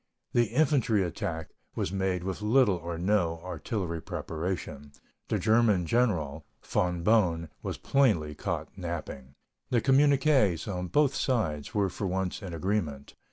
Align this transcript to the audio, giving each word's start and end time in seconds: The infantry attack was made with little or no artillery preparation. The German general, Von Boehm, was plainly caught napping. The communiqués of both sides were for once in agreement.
The 0.33 0.45
infantry 0.45 1.03
attack 1.03 1.51
was 1.75 1.91
made 1.91 2.23
with 2.23 2.41
little 2.41 2.77
or 2.77 2.97
no 2.97 3.39
artillery 3.43 4.01
preparation. 4.01 4.93
The 5.27 5.37
German 5.37 5.85
general, 5.85 6.43
Von 6.63 7.03
Boehm, 7.03 7.49
was 7.61 7.77
plainly 7.77 8.33
caught 8.33 8.75
napping. 8.75 9.35
The 9.69 9.79
communiqués 9.79 10.67
of 10.67 10.91
both 10.91 11.13
sides 11.13 11.75
were 11.75 11.87
for 11.91 12.07
once 12.07 12.41
in 12.41 12.51
agreement. 12.51 13.13